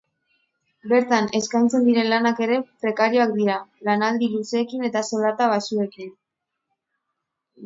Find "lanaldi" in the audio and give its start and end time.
3.91-4.31